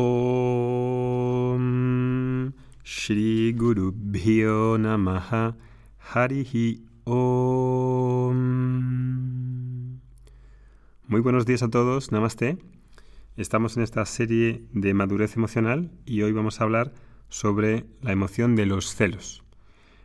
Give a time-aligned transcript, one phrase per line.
[0.00, 1.58] Om
[2.84, 5.56] Shri Guru Bhyo Namaha
[5.98, 8.38] Harihi Om.
[11.08, 12.58] Muy buenos días a todos, Namaste.
[13.36, 16.92] Estamos en esta serie de madurez emocional y hoy vamos a hablar
[17.28, 19.42] sobre la emoción de los celos.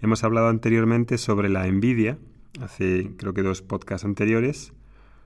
[0.00, 2.18] Hemos hablado anteriormente sobre la envidia,
[2.60, 4.72] hace creo que dos podcasts anteriores.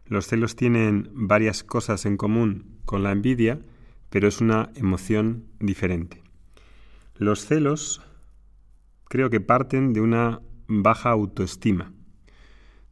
[0.05, 3.63] Los celos tienen varias cosas en común con la envidia,
[4.11, 6.23] pero es una emoción diferente.
[7.17, 8.03] Los celos
[9.09, 11.93] creo que parten de una baja autoestima,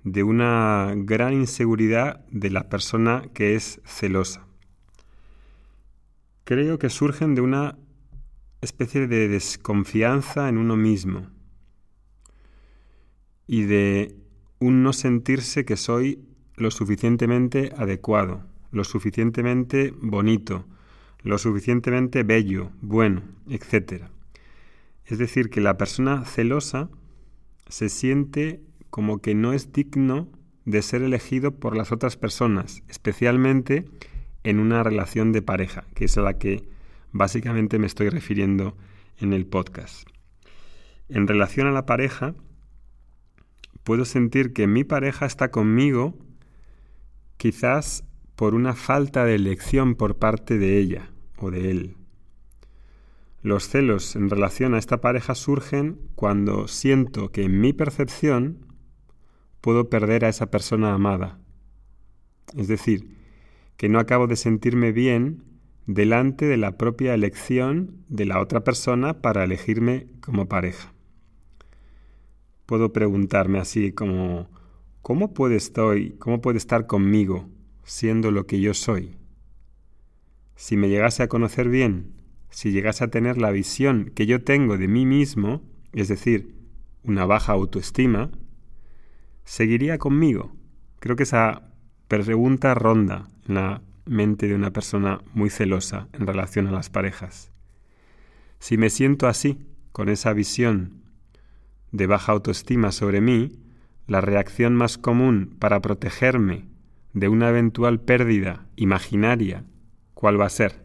[0.03, 4.47] de una gran inseguridad de la persona que es celosa.
[6.45, 7.79] Creo que surgen de una
[8.61, 11.29] especie de desconfianza en uno mismo
[13.47, 14.17] y de
[14.59, 16.25] un no sentirse que soy
[16.57, 20.67] lo suficientemente adecuado, lo suficientemente bonito,
[21.23, 24.05] lo suficientemente bello, bueno, etc.
[25.05, 26.91] Es decir, que la persona celosa
[27.69, 30.29] se siente como que no es digno
[30.65, 33.87] de ser elegido por las otras personas, especialmente
[34.45, 36.69] en una relación de pareja, que es a la que
[37.13, 38.77] básicamente me estoy refiriendo
[39.19, 40.09] en el podcast.
[41.09, 42.35] En relación a la pareja,
[43.83, 46.17] puedo sentir que mi pareja está conmigo
[47.39, 48.05] quizás
[48.37, 51.97] por una falta de elección por parte de ella o de él.
[53.43, 58.67] Los celos en relación a esta pareja surgen cuando siento que en mi percepción
[59.61, 61.39] puedo perder a esa persona amada.
[62.57, 63.17] Es decir,
[63.77, 65.45] que no acabo de sentirme bien
[65.87, 70.93] delante de la propia elección de la otra persona para elegirme como pareja.
[72.67, 74.51] Puedo preguntarme así como
[75.01, 77.49] ¿cómo puede estoy, cómo puede estar conmigo
[77.85, 79.17] siendo lo que yo soy?
[80.59, 82.15] Si me llegase a conocer bien,
[82.51, 85.63] si llegase a tener la visión que yo tengo de mí mismo,
[85.93, 86.53] es decir,
[87.05, 88.33] una baja autoestima,
[89.45, 90.53] ¿seguiría conmigo?
[90.99, 91.63] Creo que esa
[92.09, 97.53] pregunta ronda en la mente de una persona muy celosa en relación a las parejas.
[98.59, 101.05] Si me siento así, con esa visión
[101.93, 103.61] de baja autoestima sobre mí,
[104.09, 106.67] la reacción más común para protegerme
[107.13, 109.65] de una eventual pérdida imaginaria,
[110.19, 110.83] ¿cuál va a ser?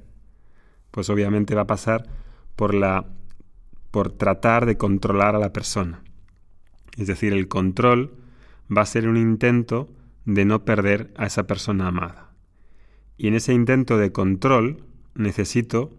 [0.91, 2.07] Pues obviamente va a pasar
[2.55, 3.07] por la
[3.89, 6.03] por tratar de controlar a la persona.
[6.97, 8.13] Es decir, el control
[8.75, 9.89] va a ser un intento
[10.25, 12.29] de no perder a esa persona amada.
[13.17, 14.83] Y en ese intento de control
[15.16, 15.97] necesito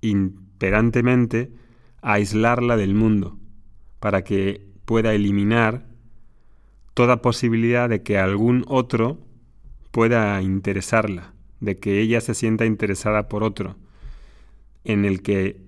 [0.00, 1.52] imperantemente
[2.02, 3.38] aislarla del mundo
[4.00, 5.86] para que pueda eliminar
[6.94, 9.20] toda posibilidad de que algún otro
[9.92, 13.76] pueda interesarla, de que ella se sienta interesada por otro,
[14.84, 15.60] en el que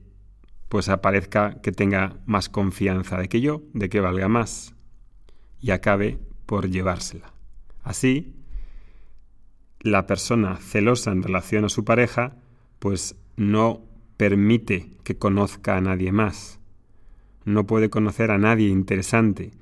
[0.69, 4.75] pues aparezca que tenga más confianza de que yo, de que valga más,
[5.61, 7.33] y acabe por llevársela.
[7.83, 8.35] Así,
[9.81, 12.37] la persona celosa en relación a su pareja,
[12.79, 13.83] pues no
[14.17, 16.61] permite que conozca a nadie más.
[17.45, 19.53] No puede conocer a nadie interesante,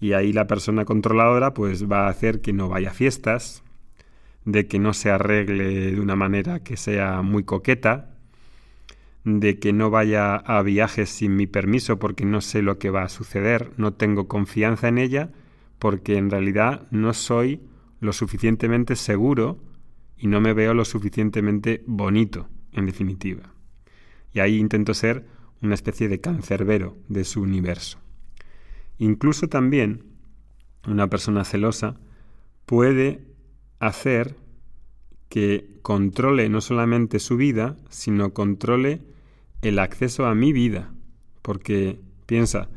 [0.00, 3.62] y ahí la persona controladora pues va a hacer que no vaya a fiestas,
[4.48, 8.14] de que no se arregle de una manera que sea muy coqueta,
[9.22, 13.02] de que no vaya a viajes sin mi permiso porque no sé lo que va
[13.02, 15.32] a suceder, no tengo confianza en ella
[15.78, 17.60] porque en realidad no soy
[18.00, 19.62] lo suficientemente seguro
[20.16, 23.52] y no me veo lo suficientemente bonito, en definitiva.
[24.32, 25.26] Y ahí intento ser
[25.60, 27.98] una especie de cancerbero de su universo.
[28.96, 30.04] Incluso también
[30.86, 32.00] una persona celosa
[32.64, 33.27] puede
[33.78, 34.36] hacer
[35.28, 39.02] que controle no solamente su vida, sino controle
[39.62, 40.92] el acceso a mi vida.
[41.42, 42.68] Porque piensa,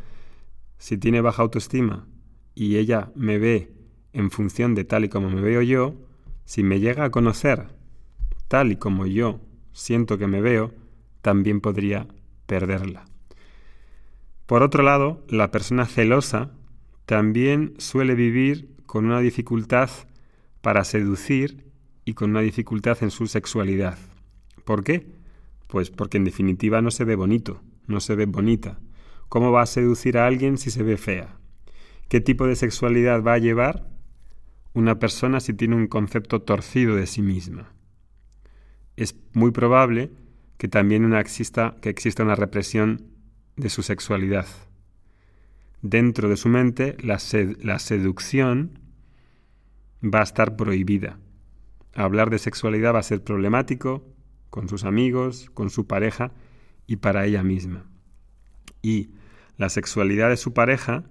[0.77, 2.07] si tiene baja autoestima
[2.55, 3.71] y ella me ve
[4.13, 5.95] en función de tal y como me veo yo,
[6.45, 7.67] si me llega a conocer
[8.47, 9.39] tal y como yo
[9.71, 10.73] siento que me veo,
[11.21, 12.07] también podría
[12.45, 13.05] perderla.
[14.45, 16.51] Por otro lado, la persona celosa
[17.05, 19.89] también suele vivir con una dificultad
[20.61, 21.71] para seducir
[22.05, 23.97] y con una dificultad en su sexualidad.
[24.63, 25.07] ¿Por qué?
[25.67, 28.79] Pues porque en definitiva no se ve bonito, no se ve bonita.
[29.29, 31.37] ¿Cómo va a seducir a alguien si se ve fea?
[32.09, 33.89] ¿Qué tipo de sexualidad va a llevar
[34.73, 37.73] una persona si tiene un concepto torcido de sí misma?
[38.97, 40.11] Es muy probable
[40.57, 43.07] que también exista, que exista una represión
[43.55, 44.45] de su sexualidad.
[45.81, 47.17] Dentro de su mente, la
[47.79, 48.80] seducción
[50.03, 51.19] va a estar prohibida.
[51.93, 54.05] Hablar de sexualidad va a ser problemático
[54.49, 56.31] con sus amigos, con su pareja
[56.87, 57.85] y para ella misma.
[58.81, 59.11] Y
[59.57, 61.03] la sexualidad de su pareja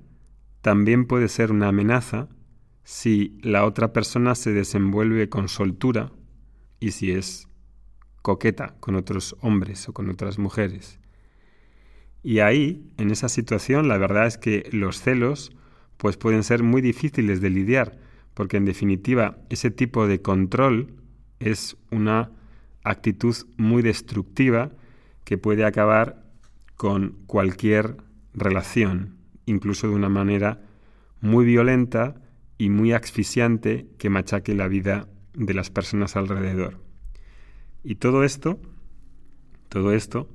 [0.61, 2.29] también puede ser una amenaza
[2.83, 6.13] si la otra persona se desenvuelve con soltura
[6.81, 7.49] y si es
[8.23, 10.99] coqueta con otros hombres o con otras mujeres.
[12.23, 15.53] Y ahí, en esa situación, la verdad es que los celos
[15.97, 17.99] pues pueden ser muy difíciles de lidiar,
[18.41, 20.95] porque en definitiva ese tipo de control
[21.41, 22.31] es una
[22.83, 24.71] actitud muy destructiva
[25.25, 26.25] que puede acabar
[26.75, 27.99] con cualquier
[28.33, 30.63] relación, incluso de una manera
[31.21, 32.15] muy violenta
[32.57, 36.81] y muy asfixiante que machaque la vida de las personas alrededor.
[37.85, 38.59] Y todo esto,
[39.69, 40.31] todo esto,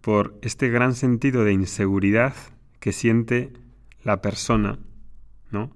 [0.00, 2.32] por este gran sentido de inseguridad
[2.80, 3.52] que siente
[4.02, 4.78] la persona,
[5.50, 5.70] ¿no?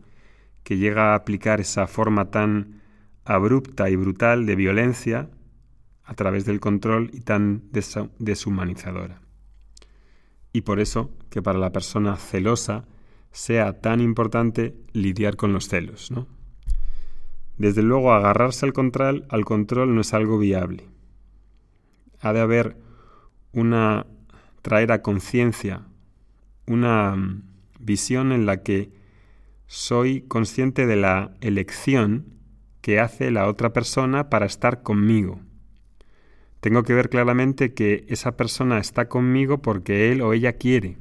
[0.70, 2.80] Que llega a aplicar esa forma tan
[3.24, 5.28] abrupta y brutal de violencia
[6.04, 9.20] a través del control y tan deshumanizadora.
[10.52, 12.84] Y por eso que para la persona celosa
[13.32, 16.12] sea tan importante lidiar con los celos.
[16.12, 16.28] ¿no?
[17.58, 20.86] Desde luego, agarrarse al control, al control no es algo viable.
[22.20, 22.76] Ha de haber
[23.52, 24.06] una
[24.62, 25.82] traer a conciencia
[26.68, 27.42] una mm,
[27.80, 28.99] visión en la que
[29.70, 32.34] soy consciente de la elección
[32.80, 35.38] que hace la otra persona para estar conmigo.
[36.58, 40.98] Tengo que ver claramente que esa persona está conmigo porque él o ella quiere.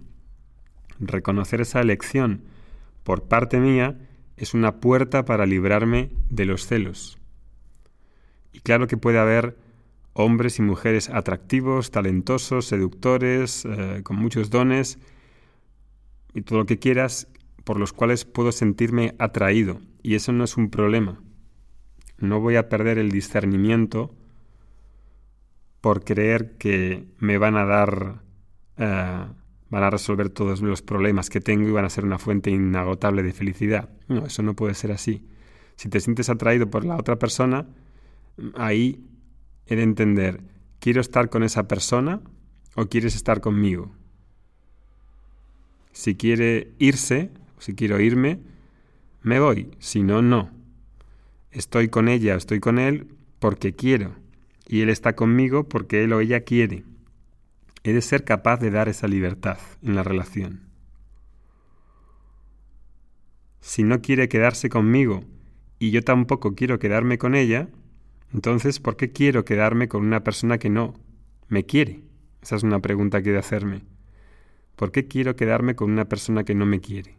[0.99, 2.43] Reconocer esa elección
[3.03, 3.97] por parte mía
[4.37, 7.17] es una puerta para librarme de los celos.
[8.53, 9.57] Y claro que puede haber
[10.13, 14.99] hombres y mujeres atractivos, talentosos, seductores, eh, con muchos dones
[16.35, 17.27] y todo lo que quieras,
[17.69, 19.79] por los cuales puedo sentirme atraído.
[20.01, 21.21] Y eso no es un problema.
[22.17, 24.15] No voy a perder el discernimiento
[25.79, 28.23] por creer que me van a dar,
[28.77, 29.23] eh,
[29.69, 33.21] van a resolver todos los problemas que tengo y van a ser una fuente inagotable
[33.21, 33.89] de felicidad.
[34.07, 35.27] No, eso no puede ser así.
[35.75, 37.67] Si te sientes atraído por la otra persona,
[38.55, 39.05] ahí
[39.67, 40.41] he de entender,
[40.79, 42.19] ¿quiero estar con esa persona
[42.75, 43.91] o quieres estar conmigo?
[45.91, 48.39] Si quiere irse, si quiero irme,
[49.21, 50.49] me voy, si no, no.
[51.51, 53.07] Estoy con ella, estoy con él
[53.39, 54.15] porque quiero,
[54.67, 56.83] y él está conmigo porque él o ella quiere.
[57.83, 60.61] He de ser capaz de dar esa libertad en la relación.
[63.61, 65.23] Si no quiere quedarse conmigo
[65.79, 67.69] y yo tampoco quiero quedarme con ella,
[68.33, 70.93] entonces, ¿por qué quiero quedarme con una persona que no
[71.47, 72.01] me quiere?
[72.41, 73.81] Esa es una pregunta que he de hacerme.
[74.75, 77.18] ¿Por qué quiero quedarme con una persona que no me quiere?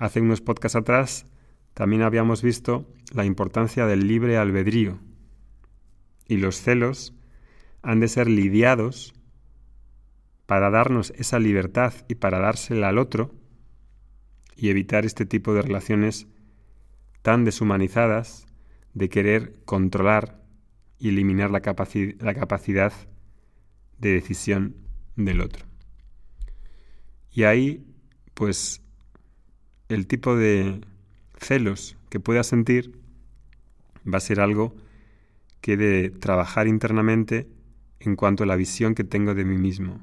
[0.00, 1.26] Hace unos podcasts atrás
[1.74, 4.98] también habíamos visto la importancia del libre albedrío.
[6.26, 7.14] Y los celos
[7.82, 9.12] han de ser lidiados
[10.46, 13.34] para darnos esa libertad y para dársela al otro
[14.56, 16.26] y evitar este tipo de relaciones
[17.20, 18.46] tan deshumanizadas
[18.94, 20.40] de querer controlar
[20.98, 22.92] y eliminar la, la capacidad
[23.98, 24.76] de decisión
[25.16, 25.66] del otro.
[27.32, 27.86] Y ahí,
[28.32, 28.80] pues,
[29.90, 30.80] el tipo de
[31.36, 32.92] celos que pueda sentir
[34.06, 34.74] va a ser algo
[35.60, 37.48] que he de trabajar internamente
[37.98, 40.00] en cuanto a la visión que tengo de mí mismo.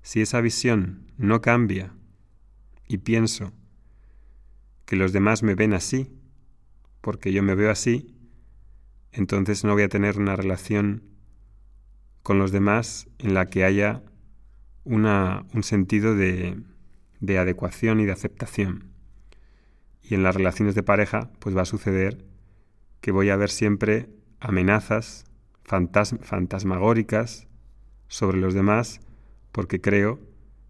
[0.00, 1.92] Si esa visión no cambia
[2.88, 3.52] y pienso
[4.86, 6.10] que los demás me ven así,
[7.02, 8.16] porque yo me veo así,
[9.12, 11.02] entonces no voy a tener una relación
[12.22, 14.02] con los demás en la que haya
[14.84, 16.58] una, un sentido de,
[17.20, 18.97] de adecuación y de aceptación.
[20.08, 22.24] Y en las relaciones de pareja, pues va a suceder
[23.00, 24.08] que voy a ver siempre
[24.40, 25.24] amenazas
[25.64, 27.46] fantasmagóricas
[28.08, 29.00] sobre los demás
[29.52, 30.18] porque creo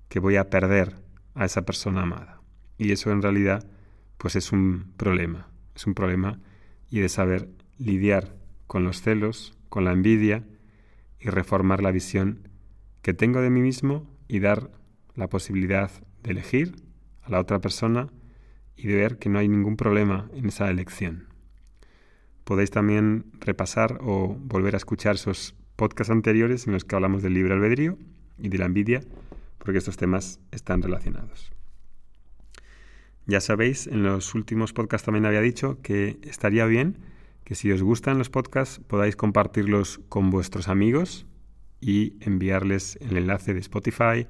[0.09, 0.97] que voy a perder
[1.35, 2.41] a esa persona amada.
[2.79, 3.65] Y eso en realidad
[4.17, 6.41] pues es un problema, es un problema
[6.91, 8.35] y de saber lidiar
[8.67, 10.45] con los celos, con la envidia
[11.21, 12.49] y reformar la visión
[13.03, 14.71] que tengo de mí mismo y dar
[15.15, 15.91] la posibilidad
[16.25, 16.75] de elegir
[17.23, 18.09] a la otra persona
[18.79, 21.27] y de ver que no hay ningún problema en esa elección.
[22.45, 27.35] Podéis también repasar o volver a escuchar esos podcasts anteriores en los que hablamos del
[27.35, 27.99] libre albedrío
[28.39, 29.03] y de la envidia,
[29.59, 31.53] porque estos temas están relacionados.
[33.27, 36.99] Ya sabéis, en los últimos podcasts también había dicho que estaría bien
[37.45, 41.27] que si os gustan los podcasts podáis compartirlos con vuestros amigos
[41.81, 44.27] y enviarles el enlace de Spotify,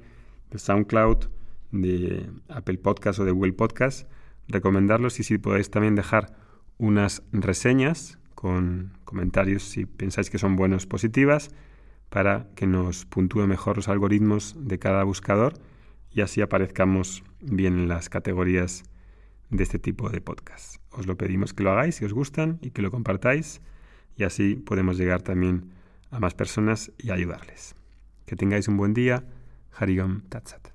[0.49, 1.29] de SoundCloud,
[1.71, 4.09] de Apple Podcast o de Google Podcast,
[4.49, 6.33] recomendarlos y si podéis también dejar
[6.77, 11.51] unas reseñas con comentarios si pensáis que son buenos, positivas,
[12.09, 15.53] para que nos puntúe mejor los algoritmos de cada buscador
[16.11, 18.83] y así aparezcamos bien en las categorías
[19.49, 20.77] de este tipo de podcast.
[20.91, 23.61] Os lo pedimos que lo hagáis si os gustan y que lo compartáis
[24.15, 25.71] y así podemos llegar también
[26.11, 27.75] a más personas y ayudarles.
[28.25, 29.23] Que tengáis un buen día.
[29.71, 30.68] Harigam Tatsat.